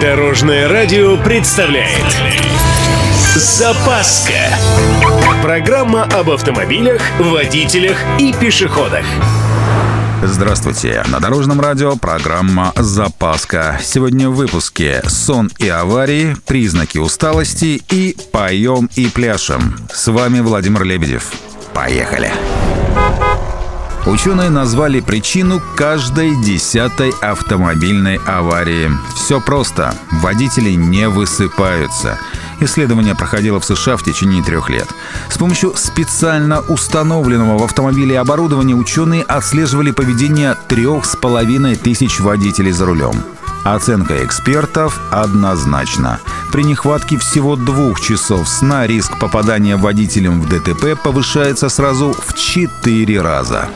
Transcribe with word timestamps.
Дорожное 0.00 0.68
радио 0.68 1.16
представляет 1.16 2.04
Запаска 3.34 4.34
Программа 5.42 6.02
об 6.02 6.30
автомобилях, 6.30 7.00
водителях 7.18 7.96
и 8.18 8.34
пешеходах 8.34 9.06
Здравствуйте! 10.22 11.02
На 11.08 11.18
Дорожном 11.18 11.62
радио 11.62 11.96
программа 11.96 12.72
«Запаска». 12.76 13.78
Сегодня 13.82 14.28
в 14.28 14.34
выпуске 14.34 15.02
«Сон 15.06 15.50
и 15.58 15.68
аварии», 15.68 16.36
«Признаки 16.46 16.98
усталости» 16.98 17.82
и 17.90 18.16
«Поем 18.32 18.90
и 18.96 19.08
пляшем». 19.08 19.76
С 19.90 20.08
вами 20.08 20.40
Владимир 20.40 20.84
Лебедев. 20.84 21.30
Поехали! 21.72 22.30
Ученые 24.06 24.50
назвали 24.50 25.00
причину 25.00 25.60
каждой 25.74 26.40
десятой 26.40 27.10
автомобильной 27.20 28.20
аварии. 28.24 28.88
Все 29.16 29.40
просто. 29.40 29.96
Водители 30.22 30.70
не 30.70 31.08
высыпаются. 31.08 32.16
Исследование 32.60 33.16
проходило 33.16 33.58
в 33.58 33.64
США 33.64 33.96
в 33.96 34.04
течение 34.04 34.44
трех 34.44 34.70
лет. 34.70 34.86
С 35.28 35.36
помощью 35.36 35.74
специально 35.76 36.60
установленного 36.60 37.58
в 37.58 37.64
автомобиле 37.64 38.20
оборудования 38.20 38.74
ученые 38.74 39.24
отслеживали 39.24 39.90
поведение 39.90 40.56
трех 40.68 41.04
с 41.04 41.16
половиной 41.16 41.74
тысяч 41.74 42.20
водителей 42.20 42.70
за 42.70 42.86
рулем. 42.86 43.24
Оценка 43.66 44.24
экспертов 44.24 45.00
однозначна. 45.10 46.20
При 46.52 46.62
нехватке 46.62 47.18
всего 47.18 47.56
двух 47.56 48.00
часов 48.00 48.48
сна 48.48 48.86
риск 48.86 49.18
попадания 49.18 49.74
водителем 49.74 50.40
в 50.40 50.48
ДТП 50.48 50.96
повышается 51.02 51.68
сразу 51.68 52.12
в 52.12 52.34
четыре 52.34 53.20
раза. 53.20 53.68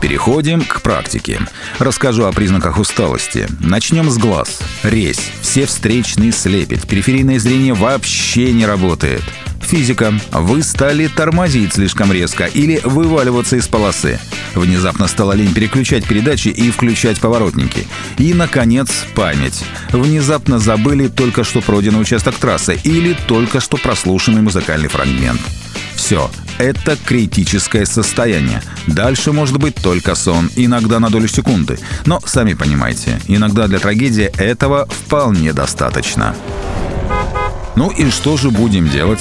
Переходим 0.00 0.62
к 0.62 0.80
практике. 0.80 1.38
Расскажу 1.78 2.24
о 2.24 2.32
признаках 2.32 2.78
усталости. 2.78 3.46
Начнем 3.60 4.08
с 4.08 4.16
глаз. 4.16 4.62
Резь. 4.82 5.32
Все 5.42 5.66
встречные 5.66 6.32
слепят. 6.32 6.88
Периферийное 6.88 7.38
зрение 7.38 7.74
вообще 7.74 8.54
не 8.54 8.64
работает. 8.64 9.22
Физика. 9.60 10.12
Вы 10.32 10.62
стали 10.62 11.06
тормозить 11.06 11.74
слишком 11.74 12.12
резко 12.12 12.44
или 12.44 12.80
вываливаться 12.82 13.56
из 13.56 13.68
полосы. 13.68 14.18
Внезапно 14.54 15.06
стало 15.06 15.32
лень 15.32 15.54
переключать 15.54 16.04
передачи 16.04 16.48
и 16.48 16.70
включать 16.70 17.20
поворотники. 17.20 17.86
И, 18.18 18.34
наконец, 18.34 18.90
память. 19.14 19.64
Внезапно 19.90 20.58
забыли 20.58 21.08
только 21.08 21.44
что 21.44 21.60
пройденный 21.60 22.00
участок 22.00 22.34
трассы 22.34 22.78
или 22.82 23.16
только 23.28 23.60
что 23.60 23.76
прослушанный 23.76 24.42
музыкальный 24.42 24.88
фрагмент. 24.88 25.40
Все, 25.94 26.30
это 26.58 26.96
критическое 26.96 27.86
состояние. 27.86 28.62
Дальше 28.86 29.32
может 29.32 29.58
быть 29.58 29.76
только 29.76 30.14
сон, 30.14 30.50
иногда 30.56 30.98
на 30.98 31.10
долю 31.10 31.28
секунды. 31.28 31.78
Но, 32.06 32.20
сами 32.24 32.54
понимаете, 32.54 33.20
иногда 33.28 33.68
для 33.68 33.78
трагедии 33.78 34.32
этого 34.38 34.86
вполне 34.86 35.52
достаточно. 35.52 36.34
Ну 37.76 37.90
и 37.90 38.10
что 38.10 38.36
же 38.36 38.50
будем 38.50 38.88
делать? 38.88 39.20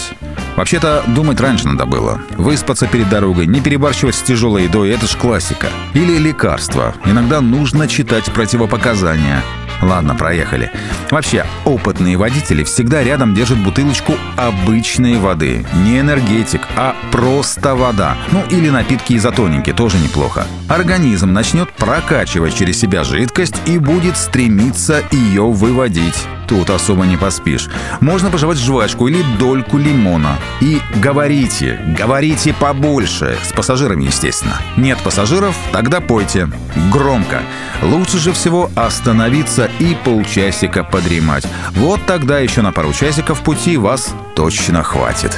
Вообще-то, 0.56 1.04
думать 1.08 1.40
раньше 1.40 1.68
надо 1.68 1.86
было. 1.86 2.22
Выспаться 2.32 2.88
перед 2.88 3.10
дорогой, 3.10 3.48
не 3.48 3.62
перебарщивать 3.62 4.16
с 4.16 4.22
тяжелой 4.22 4.64
едой, 4.64 4.90
это 4.90 5.08
ж 5.08 5.16
классика. 5.16 5.68
Или 5.94 6.18
лекарства. 6.18 6.94
Иногда 7.06 7.42
нужно 7.42 7.88
читать 7.88 8.26
противопоказания. 8.26 9.44
Ладно, 9.82 10.16
проехали. 10.16 10.72
Вообще, 11.10 11.46
опытные 11.66 12.18
водители 12.18 12.64
всегда 12.64 13.04
рядом 13.04 13.34
держат 13.34 13.60
бутылочку 13.60 14.14
обычной 14.36 15.18
воды. 15.18 15.66
Не 15.86 16.02
энергетик, 16.02 16.62
а 16.76 16.96
просто 17.12 17.76
вода. 17.76 18.18
Ну 18.32 18.44
или 18.50 18.70
напитки 18.70 19.16
изотоники, 19.16 19.72
тоже 19.72 19.98
неплохо. 19.98 20.46
Организм 20.68 21.32
начнет 21.32 21.72
прокачивать 21.72 22.56
через 22.56 22.80
себя 22.80 23.04
жидкость 23.04 23.56
и 23.66 23.78
будет 23.78 24.18
стремиться 24.18 25.02
ее 25.12 25.46
выводить. 25.46 26.28
Тут 26.50 26.72
особо 26.72 27.06
не 27.06 27.16
поспишь. 27.16 27.70
Можно 28.00 28.32
пожевать 28.32 28.58
жвачку 28.58 29.08
или 29.08 29.24
дольку 29.38 29.78
лимона. 29.78 30.36
И 30.62 30.82
говорите, 30.96 31.80
говорите 31.96 32.56
побольше. 32.56 33.38
С 33.44 33.54
пассажирами, 33.54 34.06
естественно. 34.06 34.60
Нет 34.76 34.98
пассажиров? 35.04 35.56
Тогда 35.72 36.02
пойте. 36.02 36.50
Громко. 36.92 37.44
Лучше 37.84 38.18
же 38.18 38.34
всего 38.34 38.72
остановиться 38.76 39.70
и 39.78 39.96
полчасика 40.04 40.84
подремать. 40.84 41.46
Вот 41.74 42.00
тогда 42.08 42.40
еще 42.40 42.64
на 42.64 42.72
пару 42.72 42.94
часиков 42.94 43.42
пути 43.42 43.78
вас 43.78 44.16
точно 44.36 44.82
хватит. 44.82 45.38